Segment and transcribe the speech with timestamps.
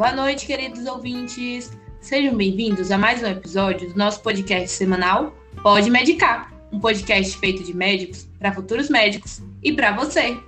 [0.00, 1.76] Boa noite, queridos ouvintes.
[2.00, 7.62] Sejam bem-vindos a mais um episódio do nosso podcast semanal Pode Medicar, um podcast feito
[7.62, 10.40] de médicos para futuros médicos e para você.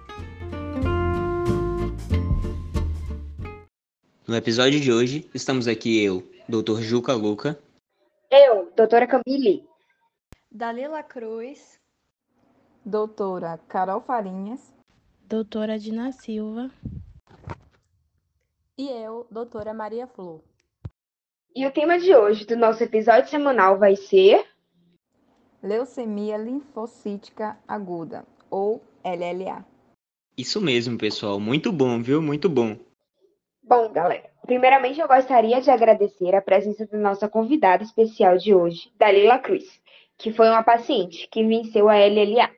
[4.27, 6.81] No episódio de hoje, estamos aqui eu, Dr.
[6.81, 7.61] Juca Luca.
[8.31, 9.67] Eu, doutora Camille.
[10.51, 11.79] Dalila Cruz.
[12.83, 14.73] Doutora Carol Farinhas.
[15.29, 16.71] Doutora Dina Silva.
[18.77, 20.41] E eu, doutora Maria Flor.
[21.55, 24.47] E o tema de hoje do nosso episódio semanal vai ser
[25.63, 29.63] Leucemia linfocítica aguda, ou LLA.
[30.39, 31.39] Isso mesmo, pessoal.
[31.39, 32.23] Muito bom, viu?
[32.23, 32.79] Muito bom.
[33.63, 38.91] Bom, galera, primeiramente eu gostaria de agradecer a presença da nossa convidada especial de hoje,
[38.97, 39.81] Dalila Cruz,
[40.17, 42.51] que foi uma paciente que venceu a LLA.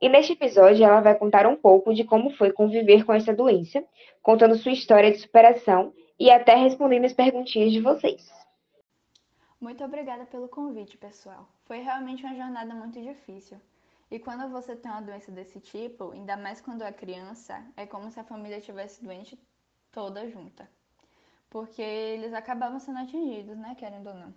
[0.00, 3.82] E neste episódio ela vai contar um pouco de como foi conviver com essa doença,
[4.22, 8.30] contando sua história de superação e até respondendo as perguntinhas de vocês.
[9.60, 11.48] Muito obrigada pelo convite, pessoal.
[11.64, 13.58] Foi realmente uma jornada muito difícil.
[14.10, 18.10] E quando você tem uma doença desse tipo, ainda mais quando é criança, é como
[18.10, 19.38] se a família tivesse doente
[19.90, 20.68] toda junta.
[21.50, 24.34] Porque eles acabavam sendo atingidos, né, querendo ou não.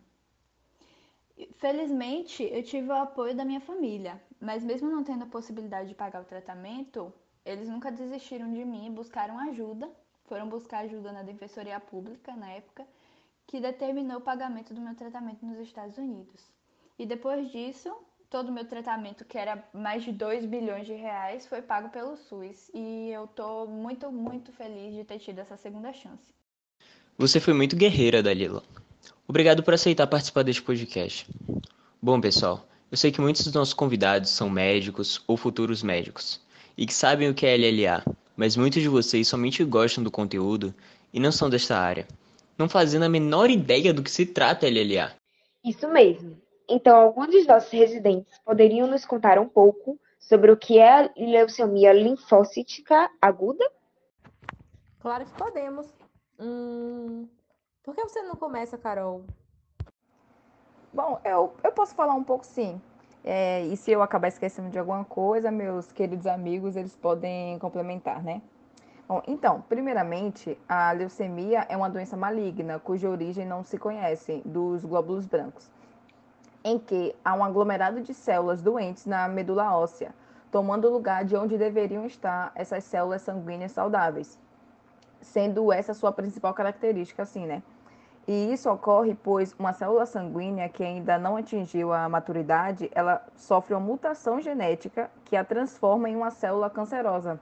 [1.60, 5.96] Felizmente, eu tive o apoio da minha família, mas mesmo não tendo a possibilidade de
[5.96, 7.14] pagar o tratamento,
[7.46, 9.92] eles nunca desistiram de mim e buscaram ajuda.
[10.24, 12.88] Foram buscar ajuda na Defensoria Pública na época,
[13.46, 16.42] que determinou o pagamento do meu tratamento nos Estados Unidos.
[16.98, 17.94] E depois disso,
[18.30, 22.16] todo o meu tratamento, que era mais de 2 bilhões de reais, foi pago pelo
[22.16, 22.72] SUS.
[22.74, 26.34] E eu tô muito, muito feliz de ter tido essa segunda chance.
[27.18, 28.64] Você foi muito guerreira, Dalila.
[29.30, 31.30] Obrigado por aceitar participar deste podcast.
[32.02, 36.42] Bom, pessoal, eu sei que muitos dos nossos convidados são médicos ou futuros médicos
[36.76, 38.04] e que sabem o que é LLA,
[38.36, 40.74] mas muitos de vocês somente gostam do conteúdo
[41.14, 42.08] e não são desta área,
[42.58, 45.12] não fazendo a menor ideia do que se trata LLA.
[45.64, 46.36] Isso mesmo.
[46.68, 51.14] Então, alguns dos nossos residentes poderiam nos contar um pouco sobre o que é a
[51.16, 53.64] leucemia linfocítica aguda?
[55.00, 55.86] Claro que podemos.
[56.40, 57.28] Hum,
[57.90, 59.24] por que você não começa, Carol?
[60.94, 62.80] Bom, eu, eu posso falar um pouco sim.
[63.24, 68.22] É, e se eu acabar esquecendo de alguma coisa, meus queridos amigos, eles podem complementar,
[68.22, 68.44] né?
[69.08, 74.86] Bom, então, primeiramente, a leucemia é uma doença maligna cuja origem não se conhece dos
[74.86, 75.68] glóbulos brancos,
[76.64, 80.14] em que há um aglomerado de células doentes na medula óssea,
[80.52, 84.38] tomando o lugar de onde deveriam estar essas células sanguíneas saudáveis,
[85.22, 87.64] sendo essa sua principal característica, assim, né?
[88.32, 93.74] E isso ocorre pois uma célula sanguínea que ainda não atingiu a maturidade, ela sofre
[93.74, 97.40] uma mutação genética que a transforma em uma célula cancerosa.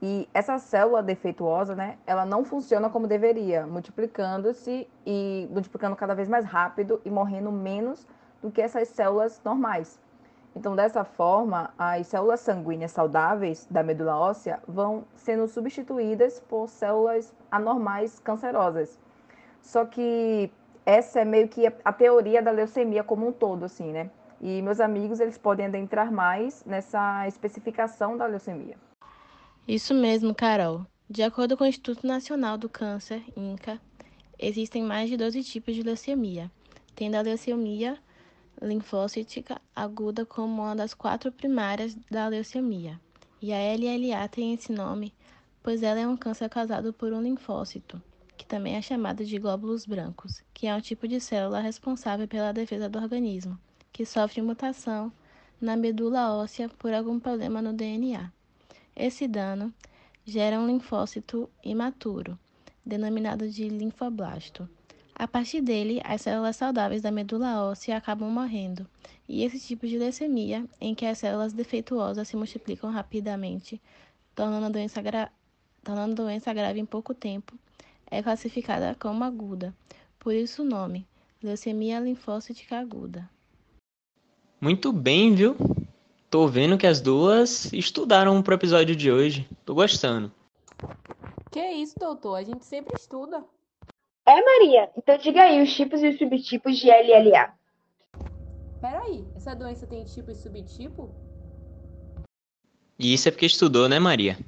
[0.00, 6.28] E essa célula defeituosa, né, ela não funciona como deveria, multiplicando-se e multiplicando cada vez
[6.28, 8.06] mais rápido e morrendo menos
[8.40, 9.98] do que essas células normais.
[10.54, 17.34] Então, dessa forma, as células sanguíneas saudáveis da medula óssea vão sendo substituídas por células
[17.50, 18.96] anormais cancerosas.
[19.64, 20.50] Só que
[20.84, 24.10] essa é meio que a teoria da leucemia como um todo, assim, né?
[24.40, 28.76] E meus amigos, eles podem adentrar mais nessa especificação da leucemia.
[29.66, 30.86] Isso mesmo, Carol.
[31.08, 33.80] De acordo com o Instituto Nacional do Câncer, INCA,
[34.38, 36.50] existem mais de 12 tipos de leucemia,
[36.94, 37.98] tendo a leucemia
[38.60, 43.00] linfocítica aguda como uma das quatro primárias da leucemia.
[43.40, 45.14] E a LLA tem esse nome,
[45.62, 48.00] pois ela é um câncer causado por um linfócito,
[48.36, 52.52] que também é chamado de glóbulos brancos, que é um tipo de célula responsável pela
[52.52, 53.58] defesa do organismo,
[53.92, 55.12] que sofre mutação
[55.60, 58.30] na medula óssea por algum problema no DNA.
[58.96, 59.72] Esse dano
[60.24, 62.38] gera um linfócito imaturo,
[62.84, 64.68] denominado de linfoblasto.
[65.14, 68.86] A partir dele, as células saudáveis da medula óssea acabam morrendo,
[69.28, 73.80] e esse tipo de leucemia, em que as células defeituosas se multiplicam rapidamente,
[74.34, 75.30] tornando a doença, gra...
[75.84, 77.56] tornando a doença grave em pouco tempo,
[78.14, 79.74] é classificada como aguda,
[80.20, 81.04] por isso o nome,
[81.42, 83.28] leucemia linfocítica aguda.
[84.60, 85.56] Muito bem, viu?
[86.30, 89.48] Tô vendo que as duas estudaram pro episódio de hoje.
[89.64, 90.32] Tô gostando.
[91.50, 92.36] Que isso, doutor?
[92.36, 93.44] A gente sempre estuda.
[94.24, 94.90] É, Maria.
[94.96, 97.52] Então diga aí os tipos e os subtipos de LLA.
[98.80, 101.14] Peraí, essa doença tem tipo e subtipo?
[102.98, 104.38] E isso é porque estudou, né, Maria?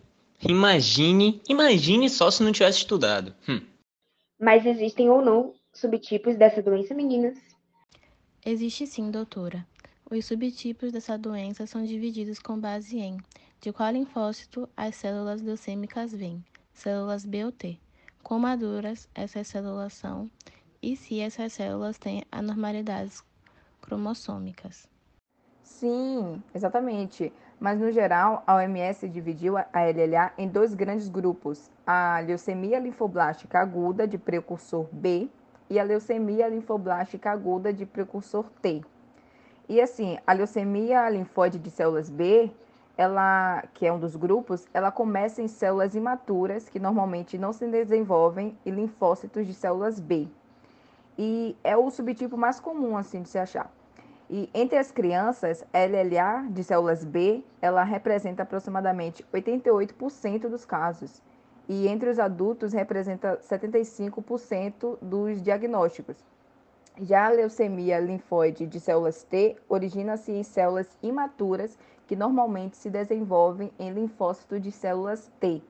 [0.42, 3.34] Imagine, imagine só se não tivesse estudado.
[3.48, 3.60] Hum.
[4.38, 7.38] Mas existem ou não subtipos dessa doença, meninas?
[8.44, 9.66] Existe sim, doutora.
[10.10, 13.18] Os subtipos dessa doença são divididos com base em
[13.60, 17.78] de qual linfócito as células leucêmicas vêm, células B ou T,
[18.22, 20.30] quão maduras essas células são
[20.82, 23.24] e se essas células têm anormalidades
[23.80, 24.86] cromossômicas.
[25.64, 27.32] Sim, exatamente.
[27.58, 33.58] Mas no geral, a OMS dividiu a LLA em dois grandes grupos: a leucemia linfoblástica
[33.58, 35.30] aguda de precursor B
[35.70, 38.82] e a leucemia linfoblástica aguda de precursor T.
[39.68, 42.50] E assim, a leucemia linfóide de células B,
[42.96, 47.66] ela, que é um dos grupos, ela começa em células imaturas que normalmente não se
[47.66, 50.28] desenvolvem em linfócitos de células B.
[51.18, 53.70] E é o subtipo mais comum assim de se achar.
[54.28, 61.22] E entre as crianças, LLA de células B, ela representa aproximadamente 88% dos casos.
[61.68, 66.16] E entre os adultos, representa 75% dos diagnósticos.
[66.98, 73.70] Já a leucemia linfóide de células T origina-se em células imaturas que normalmente se desenvolvem
[73.78, 75.62] em linfócito de células T.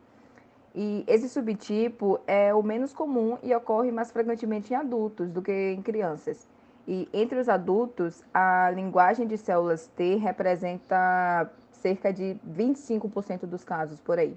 [0.74, 5.72] E esse subtipo é o menos comum e ocorre mais frequentemente em adultos do que
[5.72, 6.46] em crianças.
[6.86, 14.00] E entre os adultos, a linguagem de células T representa cerca de 25% dos casos
[14.00, 14.36] por aí.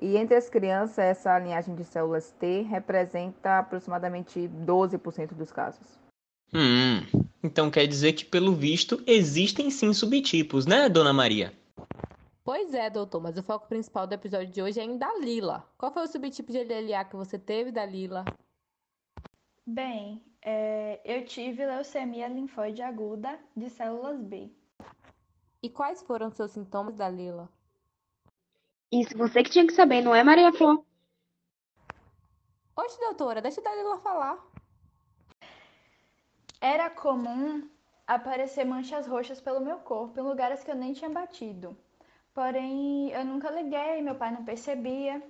[0.00, 5.98] E entre as crianças, essa linhagem de células T representa aproximadamente 12% dos casos.
[6.52, 7.00] Hum,
[7.42, 11.52] então quer dizer que, pelo visto, existem sim subtipos, né, dona Maria?
[12.44, 15.66] Pois é, doutor, mas o foco principal do episódio de hoje é em Dalila.
[15.78, 18.24] Qual foi o subtipo de LLA que você teve, Dalila?
[19.66, 24.50] Bem, é, eu tive leucemia linfóide aguda de células B.
[25.62, 27.48] E quais foram os seus sintomas, Dalila?
[28.92, 30.84] Isso você que tinha que saber, não é, Maria Flor?
[32.76, 34.38] Oxe, doutora, deixa a Dalila falar.
[36.60, 37.66] Era comum
[38.06, 41.74] aparecer manchas roxas pelo meu corpo, em lugares que eu nem tinha batido.
[42.34, 45.22] Porém, eu nunca liguei, meu pai não percebia.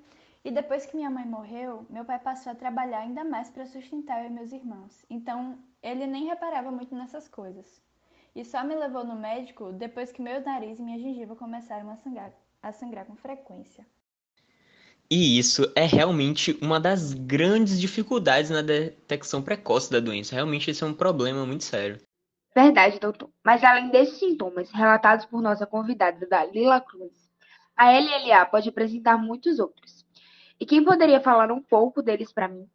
[0.44, 4.22] E depois que minha mãe morreu, meu pai passou a trabalhar ainda mais para sustentar
[4.22, 5.04] eu e meus irmãos.
[5.08, 7.82] Então, ele nem reparava muito nessas coisas.
[8.36, 11.96] E só me levou no médico depois que meu nariz e minha gengiva começaram a
[11.96, 12.30] sangrar,
[12.62, 13.86] a sangrar com frequência.
[15.10, 20.34] E isso é realmente uma das grandes dificuldades na detecção precoce da doença.
[20.34, 22.00] Realmente esse é um problema muito sério.
[22.54, 23.30] Verdade, doutor.
[23.42, 27.30] Mas além desses sintomas relatados por nossa convidada da Lila Cruz,
[27.76, 30.03] a LLA pode apresentar muitos outros.
[30.64, 32.66] E quem poderia falar um pouco deles para mim?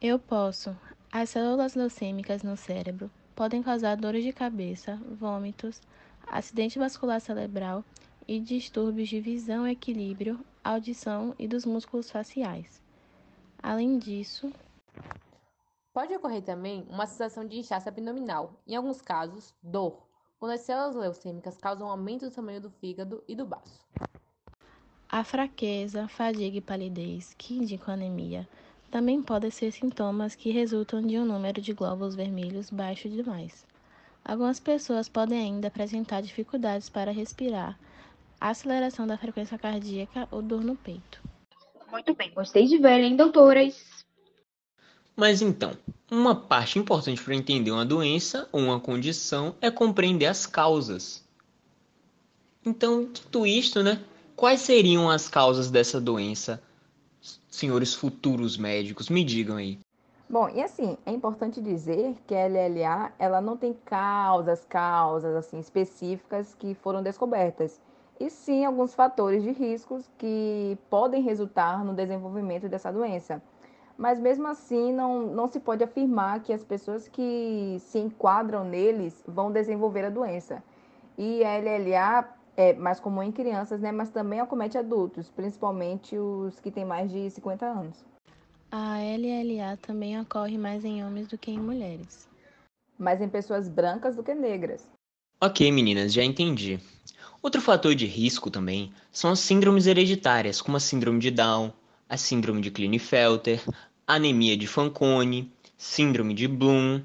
[0.00, 0.74] Eu posso.
[1.12, 5.78] As células leucêmicas no cérebro podem causar dores de cabeça, vômitos,
[6.26, 7.84] acidente vascular cerebral
[8.26, 12.82] e distúrbios de visão, equilíbrio, audição e dos músculos faciais.
[13.62, 14.50] Além disso,
[15.92, 20.08] pode ocorrer também uma sensação de inchaço abdominal, em alguns casos, dor,
[20.38, 23.84] quando as células leucêmicas causam aumento do tamanho do fígado e do baço.
[25.16, 28.48] A fraqueza, fadiga e palidez, que indicam anemia,
[28.90, 33.64] também podem ser sintomas que resultam de um número de glóbulos vermelhos baixo demais.
[34.24, 37.78] Algumas pessoas podem ainda apresentar dificuldades para respirar,
[38.40, 41.22] aceleração da frequência cardíaca ou dor no peito.
[41.92, 44.04] Muito bem, gostei de ver, hein, doutoras?
[45.14, 45.78] Mas então,
[46.10, 51.24] uma parte importante para entender uma doença ou uma condição é compreender as causas.
[52.66, 54.02] Então, dito isto, né?
[54.36, 56.60] Quais seriam as causas dessa doença,
[57.48, 59.08] senhores futuros médicos?
[59.08, 59.78] Me digam aí.
[60.28, 65.60] Bom, e assim, é importante dizer que a LLA, ela não tem causas, causas assim
[65.60, 67.80] específicas que foram descobertas,
[68.18, 73.40] e sim alguns fatores de riscos que podem resultar no desenvolvimento dessa doença.
[73.96, 79.22] Mas mesmo assim, não, não se pode afirmar que as pessoas que se enquadram neles
[79.28, 80.60] vão desenvolver a doença.
[81.16, 83.92] E a LLA é mais comum em crianças, né?
[83.92, 88.04] Mas também acomete adultos, principalmente os que têm mais de 50 anos.
[88.70, 92.28] A LLA também ocorre mais em homens do que em mulheres.
[92.98, 94.88] Mais em pessoas brancas do que negras.
[95.40, 96.80] Ok, meninas, já entendi.
[97.42, 101.72] Outro fator de risco também são as síndromes hereditárias, como a síndrome de Down,
[102.08, 103.62] a síndrome de Klinefelter,
[104.06, 107.02] anemia de Fanconi, síndrome de Bloom,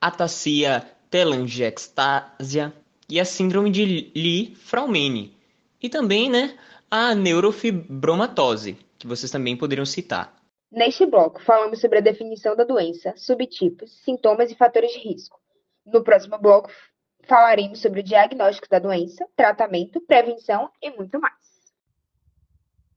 [0.00, 2.74] ataxia telangiectasia,
[3.08, 5.36] e a síndrome de Lee-Fraumeni.
[5.82, 6.56] E também, né,
[6.90, 10.34] a neurofibromatose, que vocês também poderiam citar.
[10.70, 15.40] Neste bloco, falamos sobre a definição da doença, subtipos, sintomas e fatores de risco.
[15.84, 16.70] No próximo bloco,
[17.26, 21.34] falaremos sobre o diagnóstico da doença, tratamento, prevenção e muito mais.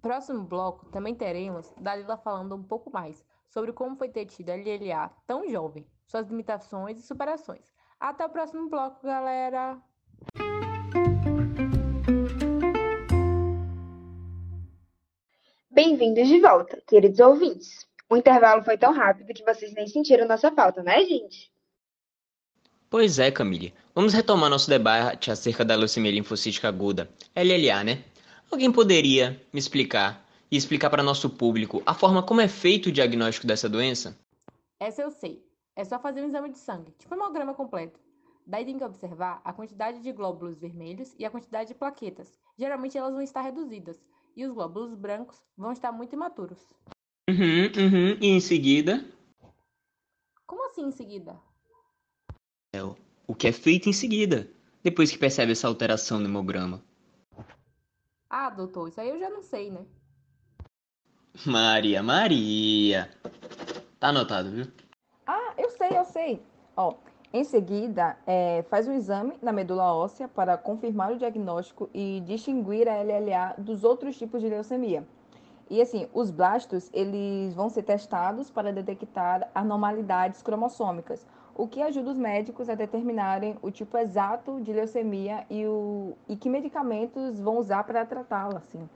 [0.01, 4.56] Próximo bloco, também teremos Dalila falando um pouco mais sobre como foi ter tido a
[4.56, 7.74] LLA tão jovem, suas limitações e superações.
[8.00, 9.80] Até o próximo bloco, galera!
[15.72, 17.88] Bem-vindos de volta, queridos ouvintes.
[18.10, 21.52] O intervalo foi tão rápido que vocês nem sentiram nossa falta, né, gente?
[22.90, 23.74] Pois é, Camille.
[23.94, 28.04] Vamos retomar nosso debate acerca da leucemia linfocítica aguda, LLA, né?
[28.52, 32.92] Alguém poderia me explicar e explicar para nosso público a forma como é feito o
[32.92, 34.18] diagnóstico dessa doença?
[34.80, 35.42] Essa eu sei.
[35.76, 38.00] É só fazer um exame de sangue, tipo hemograma completo.
[38.50, 42.36] Daí tem que observar a quantidade de glóbulos vermelhos e a quantidade de plaquetas.
[42.58, 44.03] Geralmente elas vão estar reduzidas,
[44.36, 46.58] e os glóbulos brancos vão estar muito imaturos.
[47.29, 48.18] Uhum, uhum.
[48.20, 49.06] E em seguida?
[50.48, 51.39] Como assim em seguida?
[52.74, 54.50] É o que é feito em seguida,
[54.82, 56.84] depois que percebe essa alteração no hemograma.
[58.27, 59.86] Ah, doutor, isso aí eu já não sei, né?
[61.46, 63.12] Maria, Maria.
[64.00, 64.65] Tá anotado, viu?
[65.27, 66.41] Ah, eu sei, eu sei.
[66.75, 66.96] Ó,
[67.32, 72.90] em seguida, é, faz um exame na medula óssea para confirmar o diagnóstico e distinguir
[72.90, 75.06] a LLA dos outros tipos de leucemia.
[75.70, 81.24] E assim, os blastos, eles vão ser testados para detectar anormalidades cromossômicas,
[81.56, 86.36] o que ajuda os médicos a determinarem o tipo exato de leucemia e, o, e
[86.36, 88.90] que medicamentos vão usar para tratá-la, assim.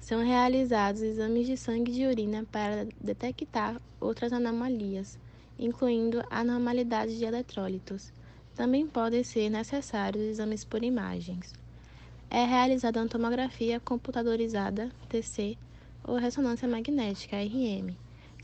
[0.00, 5.18] São realizados exames de sangue e de urina para detectar outras anomalias,
[5.58, 8.12] incluindo anormalidades de eletrólitos.
[8.54, 11.52] Também podem ser necessários exames por imagens.
[12.30, 15.56] É realizada uma tomografia computadorizada, TC,
[16.02, 17.94] ou ressonância magnética, RM,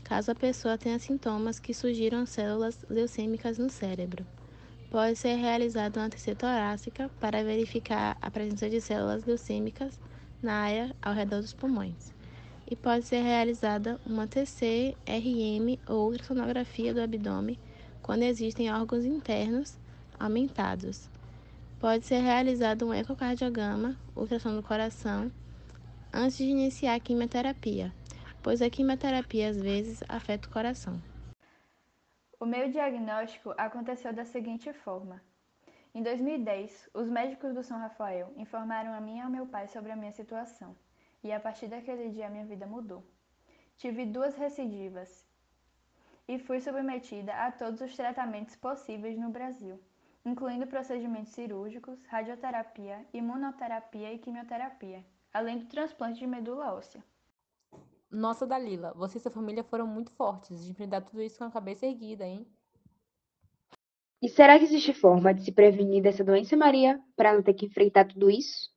[0.03, 4.25] caso a pessoa tenha sintomas que sugiram células leucêmicas no cérebro.
[4.89, 9.99] Pode ser realizada uma TC torácica para verificar a presença de células leucêmicas
[10.41, 12.20] na área ao redor dos pulmões
[12.71, 17.59] e pode ser realizada uma TC, RM ou ultrassonografia do abdômen
[18.01, 19.77] quando existem órgãos internos
[20.17, 21.09] aumentados.
[21.81, 25.29] Pode ser realizado um ecocardiograma, ultrassom do coração,
[26.13, 27.91] antes de iniciar a quimioterapia,
[28.41, 30.97] pois a quimioterapia às vezes afeta o coração.
[32.39, 35.21] O meu diagnóstico aconteceu da seguinte forma.
[35.93, 39.91] Em 2010, os médicos do São Rafael informaram a mim e ao meu pai sobre
[39.91, 40.73] a minha situação
[41.23, 43.03] e a partir daquele dia minha vida mudou.
[43.77, 45.25] Tive duas recidivas
[46.27, 49.79] e fui submetida a todos os tratamentos possíveis no Brasil,
[50.25, 57.03] incluindo procedimentos cirúrgicos, radioterapia, imunoterapia e quimioterapia, além do transplante de medula óssea.
[58.09, 61.51] Nossa, Dalila, você e sua família foram muito fortes de enfrentar tudo isso com a
[61.51, 62.45] cabeça erguida, hein?
[64.21, 67.65] E será que existe forma de se prevenir dessa doença, Maria, para não ter que
[67.65, 68.70] enfrentar tudo isso?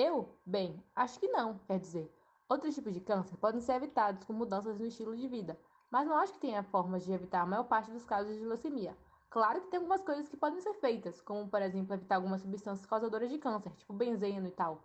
[0.00, 0.32] Eu?
[0.46, 2.08] Bem, acho que não, quer dizer.
[2.48, 5.58] Outros tipos de câncer podem ser evitados com mudanças no estilo de vida,
[5.90, 8.96] mas não acho que tenha formas de evitar a maior parte dos casos de leucemia.
[9.28, 12.86] Claro que tem algumas coisas que podem ser feitas, como, por exemplo, evitar algumas substâncias
[12.86, 14.84] causadoras de câncer, tipo benzeno e tal.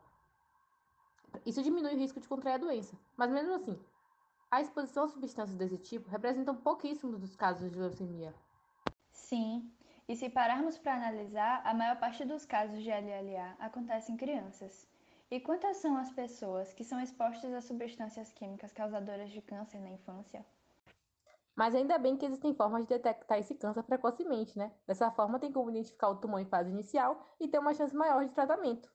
[1.46, 3.80] Isso diminui o risco de contrair a doença, mas mesmo assim,
[4.50, 8.34] a exposição a substâncias desse tipo representa um pouquíssimo dos casos de leucemia.
[9.12, 9.72] Sim,
[10.10, 14.92] e se pararmos para analisar, a maior parte dos casos de LLA acontece em crianças.
[15.34, 19.90] E quantas são as pessoas que são expostas a substâncias químicas causadoras de câncer na
[19.90, 20.46] infância?
[21.56, 24.72] Mas ainda bem que existem formas de detectar esse câncer precocemente, né?
[24.86, 28.24] Dessa forma, tem como identificar o tumor em fase inicial e ter uma chance maior
[28.24, 28.88] de tratamento.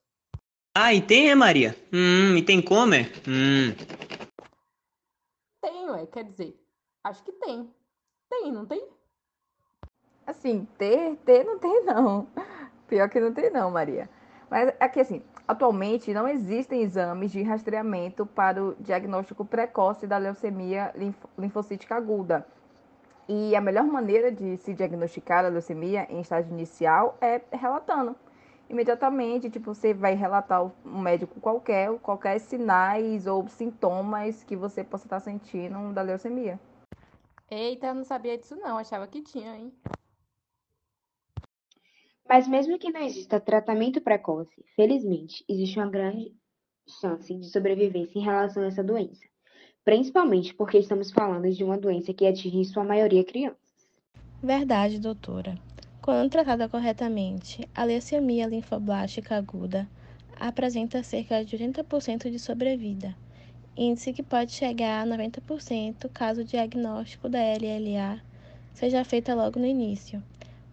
[0.77, 1.75] Ah, e tem, é, Maria?
[1.93, 3.03] Hum, e tem como, é?
[3.27, 3.75] Hum.
[5.61, 6.57] Tem, ué, quer dizer,
[7.03, 7.69] acho que tem.
[8.31, 8.89] Tem, não tem?
[10.25, 12.29] Assim, ter, ter não tem não.
[12.87, 14.09] Pior que não tem não, Maria.
[14.51, 20.93] Mas aqui assim, atualmente não existem exames de rastreamento para o diagnóstico precoce da leucemia
[21.37, 22.47] linfocítica aguda.
[23.29, 28.17] E a melhor maneira de se diagnosticar a leucemia em estágio inicial é relatando.
[28.71, 35.07] Imediatamente, tipo, você vai relatar um médico qualquer, qualquer sinais ou sintomas que você possa
[35.07, 36.59] estar sentindo da leucemia.
[37.51, 39.73] Eita, não sabia disso não, achava que tinha, hein?
[42.29, 46.35] Mas mesmo que não exista tratamento precoce, felizmente, existe uma grande
[47.01, 49.27] chance de sobrevivência em relação a essa doença,
[49.83, 53.59] principalmente porque estamos falando de uma doença que atinge em sua maioria crianças.
[54.43, 55.59] Verdade, doutora.
[56.03, 59.89] Quando tratada corretamente, a leucemia linfoblástica aguda
[60.39, 63.17] apresenta cerca de 80% de sobrevida,
[63.77, 68.21] índice que pode chegar a 90% caso o diagnóstico da LLA
[68.75, 70.23] seja feito logo no início.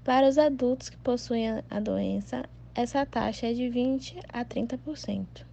[0.05, 2.45] Para os adultos que possuem a doença,
[2.75, 5.43] essa taxa é de 20 a 30%.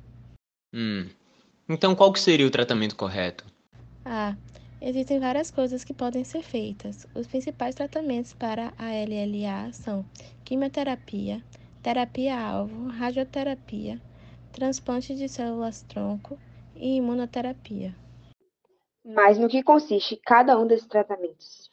[0.74, 1.08] Hum.
[1.66, 3.46] Então qual que seria o tratamento correto?
[4.04, 4.36] Ah,
[4.78, 7.06] existem várias coisas que podem ser feitas.
[7.14, 10.04] Os principais tratamentos para a LLA são
[10.44, 11.42] quimioterapia,
[11.82, 13.98] terapia-alvo, radioterapia,
[14.52, 16.38] transplante de células-tronco
[16.76, 17.96] e imunoterapia.
[19.02, 21.71] Mas no que consiste cada um desses tratamentos?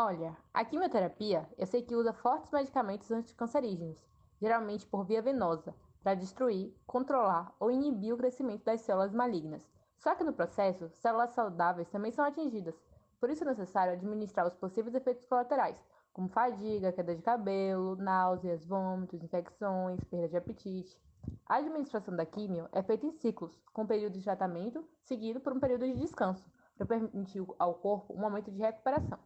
[0.00, 4.06] Olha, a quimioterapia eu sei que usa fortes medicamentos anticancerígenos,
[4.40, 5.74] geralmente por via venosa,
[6.04, 9.68] para destruir, controlar ou inibir o crescimento das células malignas.
[9.98, 12.80] Só que no processo, células saudáveis também são atingidas,
[13.18, 15.76] por isso é necessário administrar os possíveis efeitos colaterais,
[16.12, 20.96] como fadiga, queda de cabelo, náuseas, vômitos, infecções, perda de apetite.
[21.44, 25.58] A administração da químio é feita em ciclos, com período de tratamento seguido por um
[25.58, 29.18] período de descanso, para permitir ao corpo um momento de recuperação.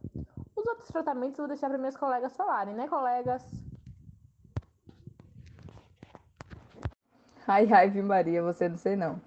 [0.63, 3.43] Os outros tratamentos eu vou deixar para meus colegas falarem, né, colegas?
[7.45, 9.19] Ai, ai, Maria, você não sei não.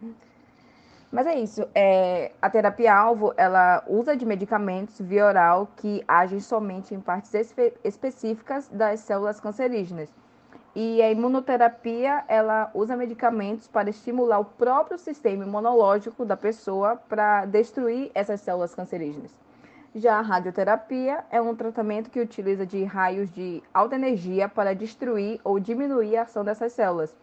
[1.12, 1.68] Mas é isso.
[1.74, 7.74] É, a terapia-alvo, ela usa de medicamentos via oral que agem somente em partes espe
[7.84, 10.08] específicas das células cancerígenas.
[10.74, 17.44] E a imunoterapia, ela usa medicamentos para estimular o próprio sistema imunológico da pessoa para
[17.44, 19.45] destruir essas células cancerígenas.
[19.98, 25.40] Já a radioterapia é um tratamento que utiliza de raios de alta energia para destruir
[25.42, 27.16] ou diminuir a ação dessas células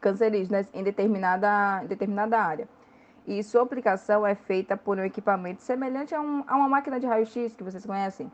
[0.00, 2.68] cancerígenas em determinada, em determinada área
[3.26, 7.06] e sua aplicação é feita por um equipamento semelhante a, um, a uma máquina de
[7.06, 8.30] raio-x que vocês conhecem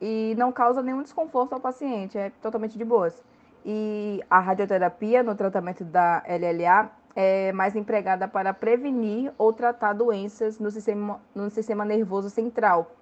[0.00, 3.20] e não causa nenhum desconforto ao paciente, é totalmente de boas.
[3.64, 10.58] E a radioterapia no tratamento da LLA é mais empregada para prevenir ou tratar doenças
[10.58, 12.94] no sistema, no sistema nervoso central.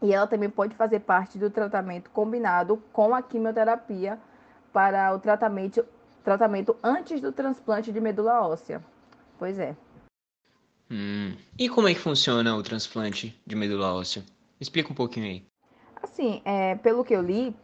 [0.00, 4.16] E ela também pode fazer parte do tratamento combinado com a quimioterapia
[4.72, 5.84] para o tratamento,
[6.22, 8.80] tratamento antes do transplante de medula óssea.
[9.40, 9.74] Pois é.
[10.88, 11.36] Hum.
[11.58, 14.22] E como é que funciona o transplante de medula óssea?
[14.60, 15.44] Explica um pouquinho aí.
[16.00, 17.54] Assim, é, pelo que eu li,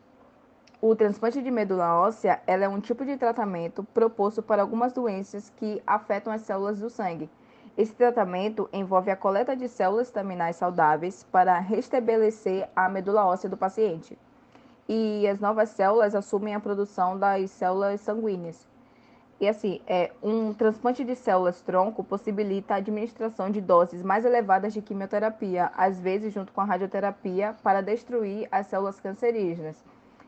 [0.87, 5.83] o transplante de medula óssea é um tipo de tratamento proposto para algumas doenças que
[5.87, 7.30] afetam as células do sangue.
[7.75, 13.56] Esse tratamento envolve a coleta de células staminais saudáveis para restabelecer a medula óssea do
[13.56, 14.19] paciente.
[14.87, 18.69] E as novas células assumem a produção das células sanguíneas.
[19.41, 24.75] E assim, é, um transplante de células tronco possibilita a administração de doses mais elevadas
[24.75, 29.82] de quimioterapia, às vezes junto com a radioterapia, para destruir as células cancerígenas.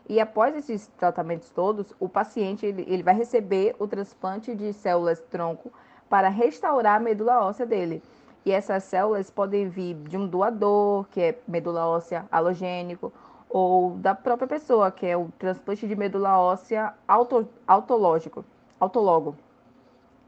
[0.08, 5.20] E após esses tratamentos todos, o paciente ele, ele vai receber o transplante de células
[5.30, 5.72] tronco
[6.08, 8.02] para restaurar a medula óssea dele.
[8.44, 13.12] E essas células podem vir de um doador, que é medula óssea halogênico,
[13.48, 18.44] ou da própria pessoa, que é o transplante de medula óssea auto, autológico.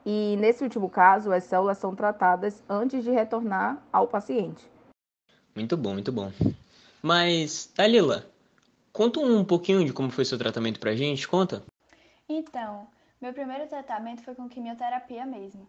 [0.04, 4.68] E nesse último caso, as células são tratadas antes de retornar ao paciente.
[5.54, 6.32] Muito bom, muito bom.
[7.02, 8.24] Mas, Dalila,
[8.98, 11.62] conta um pouquinho de como foi seu tratamento pra gente, conta?
[12.28, 12.88] Então,
[13.20, 15.68] meu primeiro tratamento foi com quimioterapia mesmo.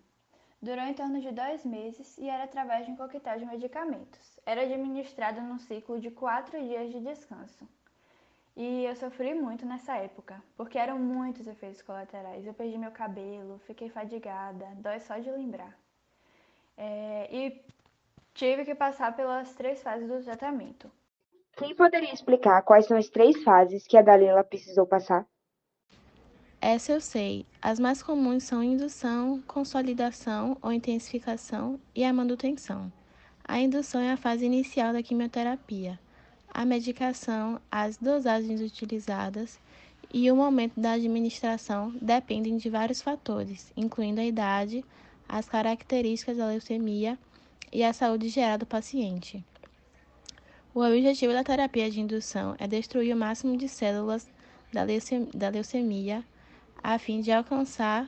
[0.60, 4.40] Durou em torno de dois meses e era através de um coquetel de medicamentos.
[4.48, 7.70] Era administrado num ciclo de quatro dias de descanso.
[8.58, 12.48] E eu sofri muito nessa época, porque eram muitos efeitos colaterais.
[12.48, 15.78] Eu perdi meu cabelo, fiquei fadigada, dói só de lembrar.
[16.76, 17.62] É, e
[18.34, 20.92] tive que passar pelas três fases do tratamento.
[21.58, 25.26] Quem poderia explicar quais são as três fases que a Dalila precisou passar?
[26.62, 27.46] Essa eu sei.
[27.62, 32.92] As mais comuns são indução, consolidação ou intensificação e a manutenção.
[33.44, 36.00] A indução é a fase inicial da quimioterapia
[36.54, 39.60] a medicação, as dosagens utilizadas
[40.12, 44.84] e o momento da administração dependem de vários fatores, incluindo a idade,
[45.28, 47.18] as características da leucemia
[47.72, 49.44] e a saúde geral do paciente.
[50.74, 54.30] O objetivo da terapia de indução é destruir o máximo de células
[54.72, 56.24] da leucemia
[56.82, 58.08] a fim de alcançar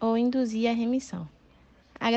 [0.00, 1.28] ou induzir a remissão.
[1.98, 2.08] A,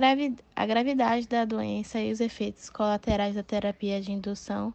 [0.55, 4.71] a gravidade da doença e os efeitos colaterais da terapia de indução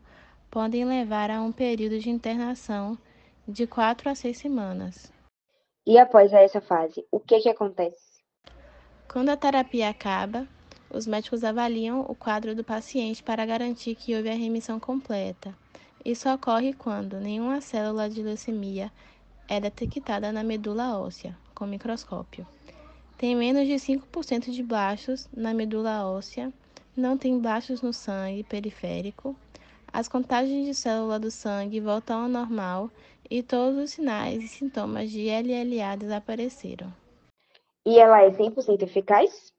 [0.50, 2.98] podem levar a um período de internação
[3.46, 5.12] de 4 a 6 semanas.
[5.86, 8.20] E após essa fase, o que, que acontece?
[9.08, 10.48] Quando a terapia acaba,
[10.90, 15.54] os médicos avaliam o quadro do paciente para garantir que houve a remissão completa.
[16.04, 18.92] Isso ocorre quando nenhuma célula de leucemia
[19.48, 22.46] é detectada na medula óssea com microscópio.
[23.18, 26.52] Tem menos de 5% de blastos na medula óssea,
[26.96, 29.36] não tem blastos no sangue periférico
[29.92, 32.90] as contagens de célula do sangue voltam ao normal
[33.30, 36.92] e todos os sinais e sintomas de LLA desapareceram.
[37.86, 39.54] E ela é 100% eficaz?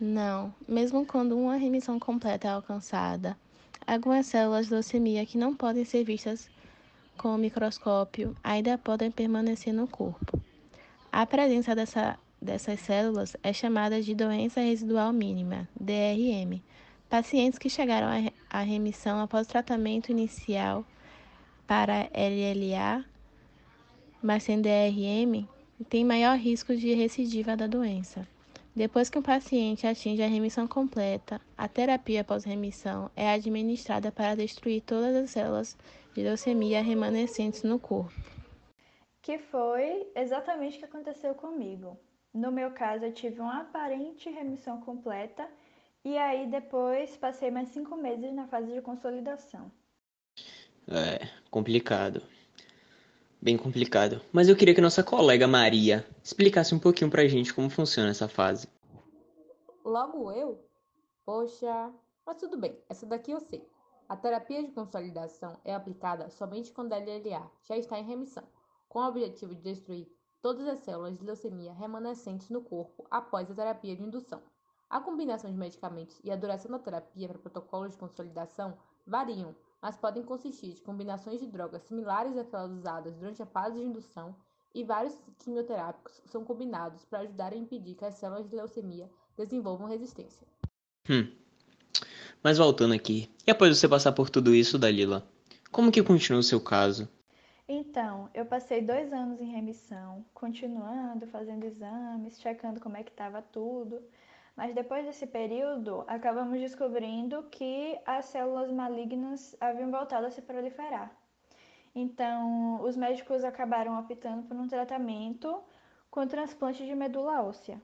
[0.00, 3.36] Não, mesmo quando uma remissão completa é alcançada,
[3.86, 6.48] algumas células de leucemia que não podem ser vistas
[7.18, 10.40] com o microscópio ainda podem permanecer no corpo.
[11.12, 16.62] A presença dessa, dessas células é chamada de doença residual mínima, DRM.
[17.10, 18.06] Pacientes que chegaram
[18.48, 20.82] à remissão após tratamento inicial
[21.66, 23.04] para LLA,
[24.22, 25.46] mas sem DRM,
[25.90, 28.26] têm maior risco de recidiva da doença.
[28.74, 34.82] Depois que um paciente atinge a remissão completa, a terapia pós-remissão é administrada para destruir
[34.82, 35.76] todas as células
[36.14, 38.14] de leucemia remanescentes no corpo.
[39.22, 41.98] Que foi exatamente o que aconteceu comigo.
[42.32, 45.48] No meu caso, eu tive uma aparente remissão completa
[46.04, 49.70] e aí depois passei mais cinco meses na fase de consolidação.
[50.88, 52.22] É, complicado.
[53.42, 54.20] Bem complicado.
[54.32, 58.28] Mas eu queria que nossa colega Maria explicasse um pouquinho pra gente como funciona essa
[58.28, 58.68] fase.
[59.82, 60.62] Logo eu?
[61.24, 61.90] Poxa,
[62.26, 63.66] mas tudo bem, essa daqui eu sei.
[64.06, 68.44] A terapia de consolidação é aplicada somente quando a LLA já está em remissão,
[68.88, 70.06] com o objetivo de destruir
[70.42, 74.42] todas as células de leucemia remanescentes no corpo após a terapia de indução.
[74.90, 78.76] A combinação de medicamentos e a duração da terapia para protocolos de consolidação
[79.06, 83.84] variam, mas podem consistir de combinações de drogas similares àquelas usadas durante a fase de
[83.84, 84.34] indução
[84.74, 89.88] e vários quimioterápicos são combinados para ajudar a impedir que as células de leucemia desenvolvam
[89.88, 90.46] resistência.
[91.08, 91.30] Hum.
[92.42, 95.26] Mas voltando aqui, e após você passar por tudo isso, Dalila,
[95.70, 97.08] como que continua o seu caso?
[97.68, 103.40] Então, eu passei dois anos em remissão, continuando, fazendo exames, checando como é que estava
[103.40, 104.02] tudo.
[104.56, 111.10] Mas depois desse período, acabamos descobrindo que as células malignas haviam voltado a se proliferar.
[111.94, 115.62] Então, os médicos acabaram optando por um tratamento
[116.10, 117.80] com transplante de medula óssea.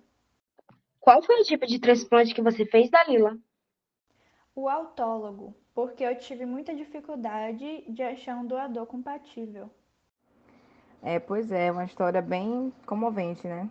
[1.00, 3.38] Qual foi o tipo de transplante que você fez, Dalila?
[4.54, 9.70] O autólogo, porque eu tive muita dificuldade de achar um doador compatível.
[11.02, 13.68] É, pois é, uma história bem comovente, né?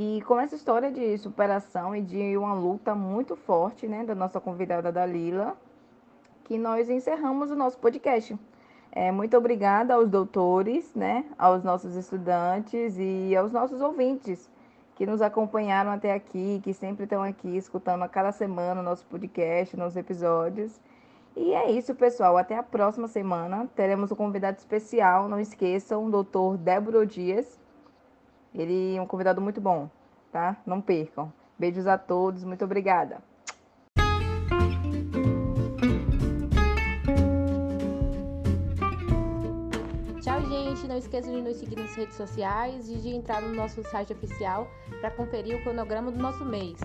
[0.00, 4.40] E com essa história de superação e de uma luta muito forte, né, da nossa
[4.40, 5.56] convidada Dalila,
[6.44, 8.38] que nós encerramos o nosso podcast.
[8.92, 14.48] É, muito obrigada aos doutores, né, aos nossos estudantes e aos nossos ouvintes
[14.94, 19.04] que nos acompanharam até aqui, que sempre estão aqui escutando a cada semana o nosso
[19.06, 20.80] podcast, nossos episódios.
[21.34, 22.36] E é isso, pessoal.
[22.36, 23.68] Até a próxima semana.
[23.74, 25.28] Teremos um convidado especial.
[25.28, 27.58] Não esqueçam, o doutor Débora Dias.
[28.54, 29.88] Ele é um convidado muito bom,
[30.32, 30.56] tá?
[30.66, 31.32] Não percam.
[31.58, 32.44] Beijos a todos.
[32.44, 33.22] Muito obrigada.
[40.20, 40.86] Tchau, gente.
[40.86, 44.68] Não esqueçam de nos seguir nas redes sociais e de entrar no nosso site oficial
[45.00, 46.78] para conferir o cronograma do nosso mês.